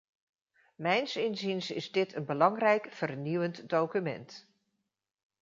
[0.75, 4.47] Mijns inziens is dit een belangrijk vernieuwend document.